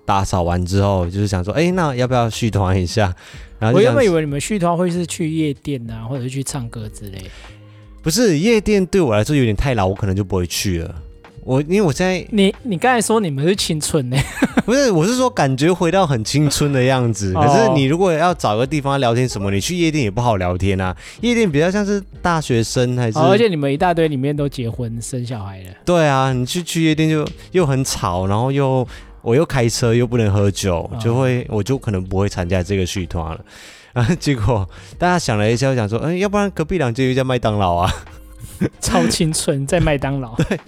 [0.06, 3.14] 打扫完之后，就是想说，哎，那要不要续团一下？
[3.60, 7.22] 然后我原本以为你们续团会是去夜店啊，或者是去唱歌之类。
[8.02, 10.96] 不是夜店对我来说有点太老，我可能就不会去了。
[11.46, 14.18] 我因为我现在 你你刚才说你们是青春呢？
[14.66, 17.34] 不是，我是说感觉回到很青春的样子。
[17.34, 20.96] 可是你如果要找个地方聊天什么，你去夜店也不好聊天啊。
[21.22, 23.18] 夜店比较像是大学生还是？
[23.20, 25.70] 而且你们一大堆里面都结婚生小孩了。
[25.86, 28.86] 对啊，你去去夜店就又很吵，然后又。
[29.24, 33.44] 我又开车又不能喝酒，就会我就可能不会参加这个续团了。
[33.94, 37.92] 然 后结果大家想了一下，我想说，嗯，要不然隔壁两间有一家麦当劳啊，
[38.80, 40.36] 超青春在麦当劳。
[40.36, 40.60] 对。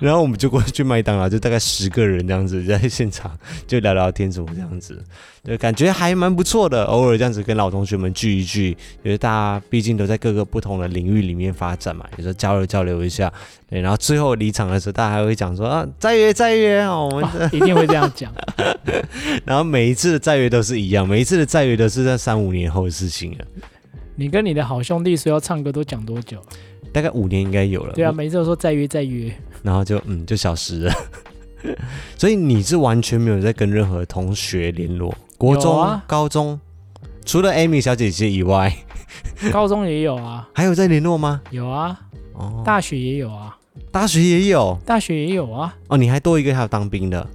[0.00, 5.02] 然后我们就过去麦当劳，就大概十个人这样子在现场就聊聊天什么这样子，
[5.42, 6.84] 对，感觉还蛮不错的。
[6.84, 13.32] 偶尔这样子跟老同学们聚一聚，因为大家毕竟都在各个不同的领域里面发展嘛，有时候交流交流一下。
[13.70, 18.32] 对，然后最后离场的时候，大家还会讲说啊，再约再约哦，我们、哦、一定会这样讲。
[19.44, 23.44] 然后每一次的再约都是一样，每一次的再约都是在三五年后的事情了。
[24.16, 26.42] 你跟你的好兄弟说要唱歌都讲多久？
[26.92, 27.92] 大概五年应该有了。
[27.94, 29.32] 对啊，每次都说再约再约。
[29.62, 30.94] 然后就嗯就消失了，
[32.16, 36.58] 所以你是完全没有在跟任何同学联络，国中、啊、高中，
[37.26, 38.72] 除了 Amy 小姐姐以外，
[39.52, 41.42] 高中也有啊，还有在联络吗？
[41.50, 42.00] 有啊，
[42.34, 43.58] 哦，大学也有啊，
[43.90, 47.28] 大学也有，大学也有啊，哦，你还多一个还有当兵的，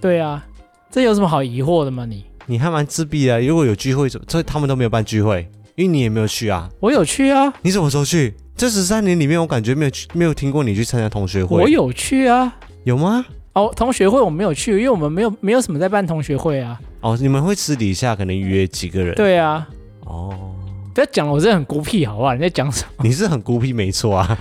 [0.00, 0.42] 对啊，
[0.90, 2.06] 这有什么好疑惑的吗？
[2.06, 2.24] 你？
[2.46, 8.34] 你还蛮自闭的，如果有聚会，所以他们都没有办聚会，因为你也没有去啊，我有去啊，你什么时候去？
[8.60, 11.62] 这十三年里面，我感觉没有去，没有听过你去参加同学会。
[11.62, 13.24] 我有去啊，有吗？
[13.54, 16.78] 哦，同学会我没有去，因为我们没有没有什么在办同学会啊。
[17.00, 19.14] 哦，你们会私底下可能约几个人？
[19.14, 19.66] 对啊。
[20.00, 20.54] 哦，
[20.92, 22.34] 不要讲了，我真的很孤僻，好不好？
[22.34, 23.02] 你在讲什么？
[23.02, 24.38] 你是很孤僻，没错啊，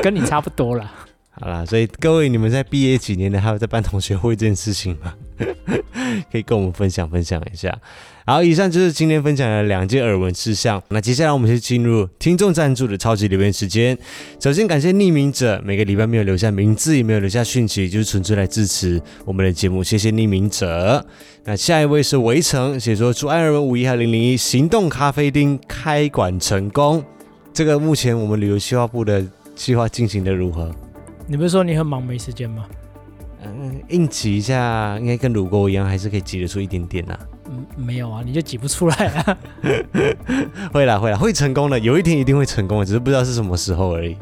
[0.00, 0.88] 跟你差不多啦。
[1.40, 5.12] 好啦，所以各位，你们在毕业几年的，还有在办同学会这件事情吗？
[6.30, 7.76] 可以跟我们分享分享一下。
[8.28, 10.82] 好，以上就是今天分享的两件耳闻事项。
[10.88, 13.96] 那接下来我们就进入听众赞助的超级留言时间。
[14.38, 19.82] 首先感谢匿名者，每个礼拜没有留下名字，也没有留下讯息，就是纯粹来支持我们的节目。
[19.82, 21.02] 谢谢匿名者。
[21.44, 27.02] 那下一位是围城，写说祝艾尔文五一和零零一行动咖啡厅开馆成功。
[27.54, 30.70] 这个目前我们旅游计划部的计划进行的如何？
[31.26, 32.66] 你不是说你很忙没时间吗？
[33.44, 37.20] 嗯，硬挤一下，应该跟乳沟一样，还是可以挤得出一点点呐、啊。
[37.50, 39.38] 嗯，没有啊，你就挤不出来啊。
[40.72, 44.16] 会啦，会啦，会成功的，有一天一定会成功的，只是不知道是什么时候而已。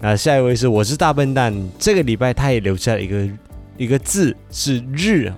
[0.00, 3.28] 那下一位是我是大笨蛋，这个礼拜他也留下了一个
[3.76, 5.32] 一个字是日，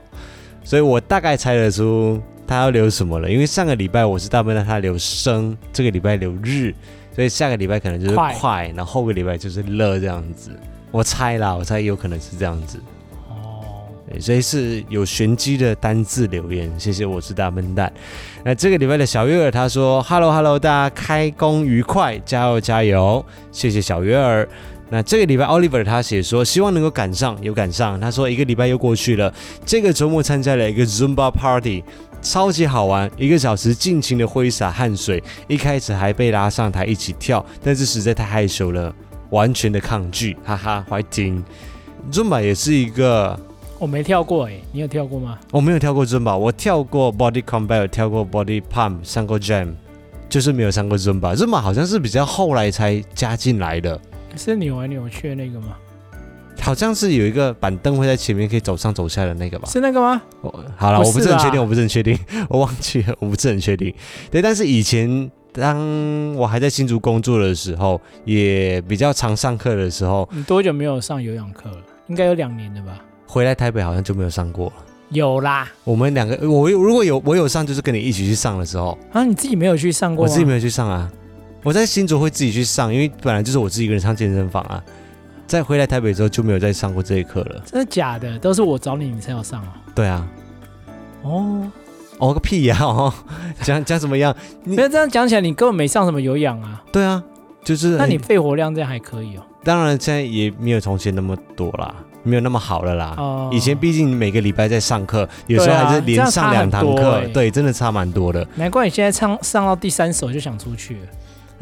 [0.63, 3.31] 所以我大概猜得出他要留什么了。
[3.31, 6.75] 因为上个礼拜我是大笨蛋，他留生，这个礼拜留日，
[7.15, 10.51] 所以下个礼拜可能就是快，快然后后个礼拜就是乐这样子。
[10.91, 12.79] 我猜啦，我猜有可能是这样子。
[14.11, 17.93] 哦，所以是有玄机的单字留言，谢谢，我是大笨蛋。
[18.45, 24.49] 那这个礼拜的小月儿他说：“Hello Hello，大家开工愉快，加油加油！”谢谢小月儿。
[24.89, 29.33] 那这个礼拜 Oliver 他写说：“希望能够赶上，有赶上。”他说：“一个礼拜又过去了，
[29.65, 31.85] 这个周末参加了一个 Zumba Party，
[32.21, 38.93] 超级好玩，一个小时尽情的挥洒汗水，一开始还被拉上台一起跳，但是实在太害羞了。”
[39.31, 41.41] 完全的抗拒，哈哈，怀听。
[42.11, 43.39] Zumba 也是一个，
[43.81, 45.39] 我没跳过哎，你有跳过吗？
[45.51, 49.73] 我没有跳过 Zumba，我跳过 Body Combat，跳过 Body Pump，上过 Jam，
[50.29, 51.35] 就是没有上过 Zumba。
[51.35, 53.99] Zumba 好像是比较后来才加进来的，
[54.37, 55.69] 是扭来扭去的那个吗？
[56.61, 59.67] 好像是有一个板凳会在前面可以走上走下的那个吧？
[59.67, 60.21] 是那个吗？
[60.77, 62.19] 好了，我不是很确定，我不是很确定，
[62.51, 63.95] 我忘记了，我不是很确定。
[64.31, 65.31] 对，但是以前。
[65.53, 71.79] 当我还在新竹工作的时候，也比较常上课的时候，你多久没有上有氧课了？
[72.07, 73.01] 应该有两年了吧？
[73.31, 74.73] 回来台北好像就没有上过了。
[75.11, 79.25] 有啦，我们两个，我如果有我有上，就是跟你一起去上的时候啊。
[79.25, 80.25] 你自己没有去上过？
[80.25, 81.11] 我自己没有去上啊。
[81.63, 84.83] 我在新竹会自己去上，因为本来就是我自己一个人上健身房啊。
[85.47, 87.63] 在回来台北之后就没有再上过这一课了。
[87.67, 88.39] 真的假的？
[88.39, 89.75] 都是我找你，你才有上啊？
[89.95, 90.29] 对啊。
[91.23, 91.71] 哦。
[92.19, 92.77] 哦个屁呀！
[92.81, 93.13] 哦，
[93.63, 94.35] 讲讲怎么样？
[94.65, 96.83] 你不要这样讲起来，你根本没上什么有氧啊。
[96.93, 97.23] 对啊，
[97.65, 97.97] 就是。
[97.97, 99.43] 那你肺活量这样还可以哦。
[99.65, 103.15] 当然，现在也没有从前那么多啦，没有那么好了啦。
[103.17, 103.51] 哦。
[103.53, 108.47] 以前毕竟每个礼拜在上课，有时候还是连上两堂课，对，真的差蛮多的。
[108.57, 111.01] 难怪你现在唱上到第三首就想出去了。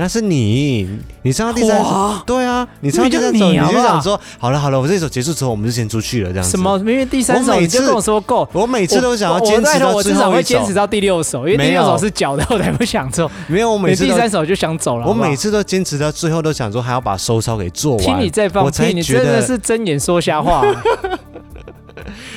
[0.00, 0.88] 那是你，
[1.22, 6.52] 你唱到第三首，对啊，你唱到第三首你就想说，好了好了，我这首结束之后，我们就先出去了，这样子。
[6.52, 6.78] 什么？
[6.78, 13.28] 明明第三首你就跟我说够，我每次都想要坚持到至少会坚持到第六首，因为第六首是脚的，我才不想做。
[13.48, 15.06] 没有，我每次第三首就想走了。
[15.08, 18.04] 我每次都坚持到最后，都想说还要把收操给做完。
[18.04, 20.64] 听你在放屁，你真的是睁眼说瞎话。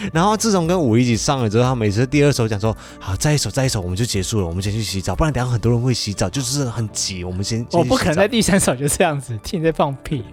[0.13, 7.23] 然后自从跟五一起上了之后，他每次第二首讲说好，再一首再一首我们就结束了，我们先去洗澡，不然等下很多人会洗澡，就是很急。
[7.23, 10.23] 我们先，我不可能在第三首就这样子听你在放屁，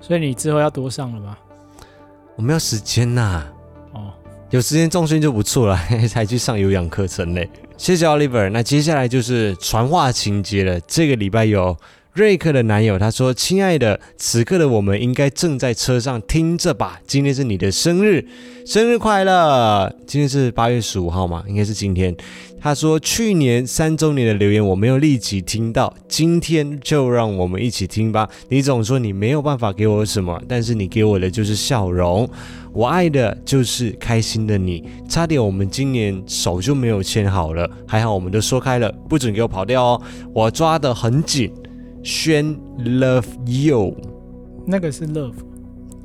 [0.00, 1.36] 所以你之后要多上了吗？
[2.36, 3.52] 我没有时间呐、啊。
[3.92, 4.12] 哦，
[4.50, 7.50] 有时间重训就不错了， 才去上有氧课程嘞。
[7.76, 8.50] 谢谢 Oliver。
[8.50, 11.76] 那接下来就是传话情节了，这个礼拜有。
[12.18, 17.00] 瑞克的男友他说：“亲爱的，此刻的我们应该正在车上听着吧？
[17.06, 18.26] 今天是你的生日，
[18.66, 19.94] 生日快乐！
[20.04, 21.44] 今天是八月十五号吗？
[21.46, 22.12] 应该是今天。”
[22.60, 28.28] 他说：“去年三周年的留言我没有立即听到，今天就让我们一起听吧。
[28.48, 32.28] 你总说你没有办法给我什么，但是你给我的就是笑容。
[32.72, 34.82] 我爱的就是开心的你。
[35.08, 40.02] 差点我们今年手就没有牵好了，还好我们都说开了，不准给我跑掉哦。
[40.34, 41.52] 我抓得很紧。”
[42.02, 43.94] 宣 love you，
[44.66, 45.34] 那个是 love，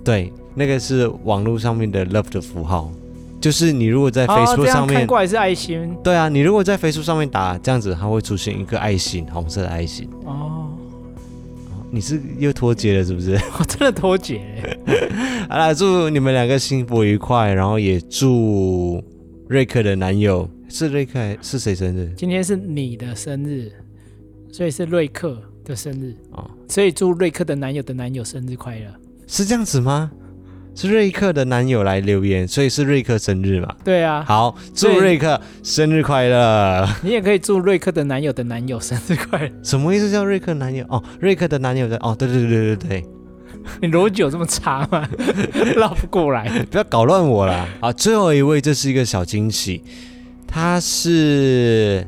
[0.03, 2.91] 对，那个是网络上面的 love 的符号，
[3.39, 10.09] 就是你如果在 Facebook 上面，看过来是爱心，对啊，你如果在 Facebook 上面打这样子，它会出现一个爱心，红色的爱心。
[10.25, 10.69] 哦，
[11.91, 13.33] 你是又脱节了是不是？
[13.59, 14.41] 我真的脱节。
[15.49, 19.03] 好啦，祝你们两个幸福愉快，然后也祝
[19.47, 22.11] 瑞克的男友是瑞克是谁生日？
[22.17, 23.71] 今天是你的生日，
[24.51, 25.39] 所以是瑞克。
[25.63, 28.85] 的生日啊，所以祝瑞克的男友的男友生日快乐，
[29.27, 30.11] 是这样子吗？
[30.75, 33.75] 是瑞克的男友来留言，所以是瑞克生日嘛？
[33.83, 36.89] 对啊，好，祝瑞克生日快乐。
[37.03, 39.51] 你也可以祝瑞克的男友的男友生日快乐。
[39.61, 40.83] 什么意思叫瑞克男友？
[40.89, 43.05] 哦，瑞克的男友的哦，对对对对对对，
[43.83, 45.07] 你逻辑有这么差吗？
[45.77, 47.67] 绕不过来， 不要搞乱我啦！
[47.79, 49.83] 啊，最后一位，这是一个小惊喜，
[50.47, 52.03] 他是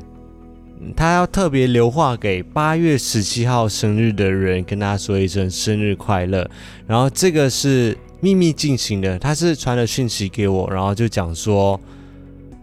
[0.94, 6.48] 他要特别留话给八月十七号生日的人，跟他说一声生日快乐。
[6.86, 11.80] 然后这个是秘密进行的，他是传了讯息给我，然后就讲说，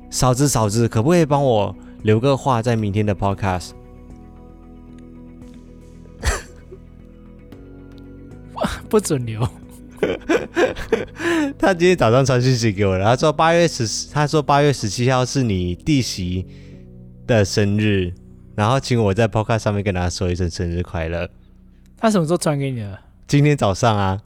[0.09, 3.71] 嫂子嫂子，可不可以帮我留个话在明天的 podcast？
[8.87, 9.47] 不准留。
[11.57, 16.45] 他今天早上传讯息给我了，他说八月十，他说八月十七号是你弟媳
[17.25, 18.13] 的生日，
[18.55, 21.29] 然后请我在 Podcast 上面跟他说一声生日快乐。
[21.97, 22.99] 他什么时候传给你的？
[23.27, 24.21] 今天早上啊。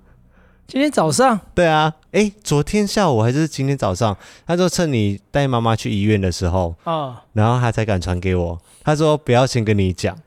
[0.68, 1.40] 今天早上？
[1.56, 1.94] 对啊。
[2.12, 4.18] 哎，昨天下午还是今天早上？
[4.46, 8.60] 他说趁你带妈妈去医院的时候，哦，然后他才敢传给我。
[8.84, 10.18] 他说不要先跟你讲。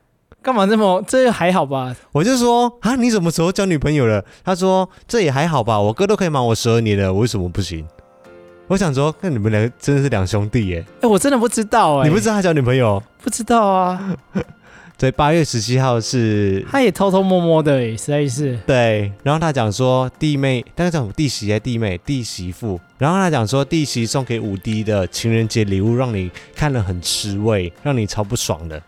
[0.41, 1.03] 干嘛这么？
[1.07, 1.95] 这还好吧？
[2.13, 4.25] 我就说啊，你什么时候交女朋友了？
[4.43, 7.85] 他说这也还好吧，我哥都可以瞒我十二年了，我为什么不行？
[8.71, 10.85] 我想说，那你们两个真的是两兄弟耶！
[11.01, 13.03] 哎，我真的不知道哎，你不知道他交女朋友？
[13.21, 14.15] 不知道啊。
[14.97, 18.57] 所以八月十七号是，他也偷偷摸摸的，实在是。
[18.65, 22.79] 对，然后他讲说弟妹，但是讲弟媳还弟妹，弟媳妇。
[22.97, 28.81] 然后他讲说弟媳送给五弟的情人节礼物，让你看了很吃味，让你超不爽的。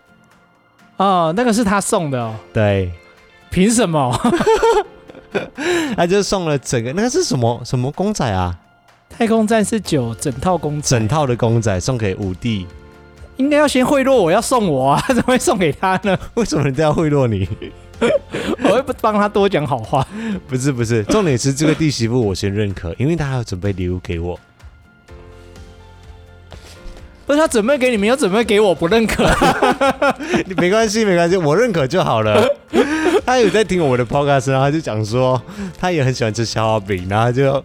[0.95, 2.33] 哦，那个是他送的哦。
[2.53, 2.89] 对，
[3.49, 4.17] 凭什么？
[5.97, 8.57] 他就送了整个，那个是什么什么公仔啊？
[9.17, 12.65] 太空战士九整套公仔，整套的公仔送给五弟。
[13.37, 15.03] 应该要先贿赂我，要送我啊？
[15.09, 16.17] 怎么会送给他呢？
[16.33, 17.47] 为什么人家要贿赂你？
[18.63, 20.05] 我会不帮他多讲好话。
[20.47, 24.37] 不是不是，重点是这个弟媳妇我先认可，因为他还要准备礼物给我。
[27.25, 29.23] 不是他准备给你，们，要准备给我，不认可。
[30.45, 32.45] 你 没关系，没关系，我认可就好了。
[33.25, 35.41] 他有在听我的 podcast，然后他就讲说，
[35.79, 37.63] 他也很喜欢吃消化饼，然后就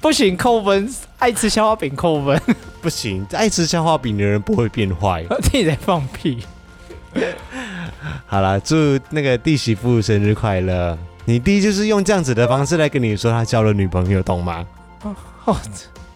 [0.00, 0.88] 不行扣分，
[1.18, 2.40] 爱吃消化饼扣分，
[2.80, 5.24] 不行，爱吃消化饼的人不会变坏。
[5.52, 6.44] 你在放屁。
[8.26, 8.76] 好了，祝
[9.10, 10.96] 那个弟媳妇生日快乐。
[11.24, 14.64] 你弟就是用这样子的方式来跟你说他交了女朋友，懂吗？
[15.46, 15.56] 哦，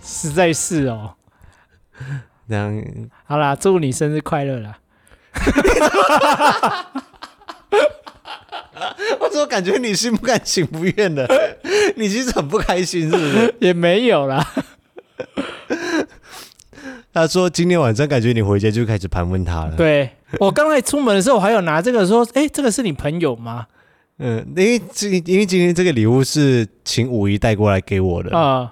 [0.04, 1.14] 实在是哦。
[2.48, 2.84] 这样
[3.24, 4.78] 好啦，祝你生日快乐啦！
[9.20, 11.28] 我怎么感觉你心不甘情不愿的？
[11.96, 13.54] 你其实很不开心，是不是？
[13.60, 14.44] 也没有啦。
[17.12, 19.74] 他说今天晚上感觉你回家就开始盘问他了。
[19.76, 20.08] 对，
[20.38, 23.66] 我刚才出门的时候，我还有拿这个说：“哎，这个是你朋友吗？”
[24.18, 28.60] 嗯，因为今因为今天这个礼物是请五一带过来给我的啊。
[28.62, 28.68] 嗯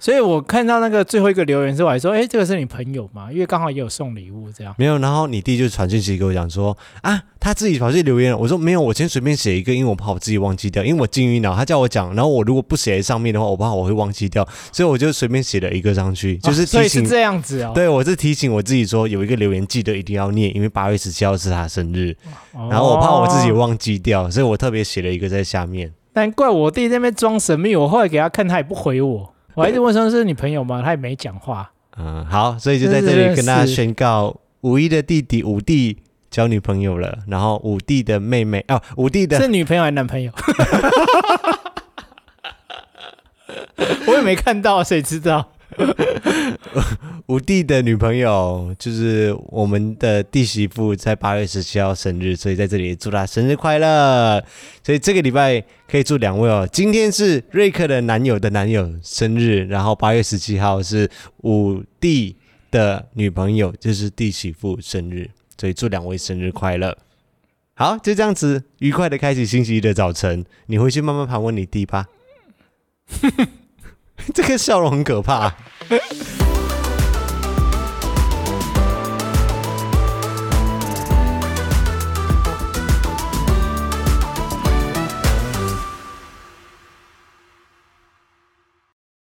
[0.00, 4.72] 所以我看到那个最后一个留言之后，我还说：“哎，这个是你朋友吗？”因为刚好也有送礼物这样。
[4.78, 17.04] 没有，然后你弟就传讯息给我讲说：“啊，他自己跑去留言了。”我说：“没有，我先随便写一个，因为我怕我自己忘记掉，因为我金鱼脑，他叫我讲，然后我如果不写在上面的话，我怕我会忘记掉，所以我就随便写了一个上去，就是提醒。
[17.04, 17.72] 这样子哦。
[17.74, 22.16] 对，我是提醒我自己说有一个留言记得一定要念，因为八月十七号是他生日，
[22.52, 25.92] 哦，然后我怕我自己忘记掉，所以我特别写了一个在下面。
[26.12, 29.34] 难怪我弟在那边装神秘，我后来给他看，他也不回我。
[29.58, 31.68] 我还一直问说：“是你朋友吗？”他也没讲话。
[31.96, 35.98] 嗯，好，所以就在这里跟大家宣告，五一的弟弟五弟
[36.30, 40.30] 交女朋友了，然后五弟的妹妹哦，五弟的是女朋友还是男朋友？
[44.06, 45.50] 我也没看到，谁知道？
[47.28, 54.42] 五弟的女朋友就是我们的弟媳妇，在八月十七号生日，所以在这里祝她生日快乐。
[54.82, 61.08] 所以这个礼拜可以祝两位哦，今天是瑞克的男友的男友生日，然后八月十七号是
[61.42, 62.36] 五弟
[62.70, 66.96] 的女朋友，就是弟媳妇生日，所以祝两位生日快乐。
[67.74, 72.06] 好，就这样子愉快的开启星期一的早晨，你回去慢慢盘问你弟吧。
[74.34, 75.54] 这个笑容很可怕。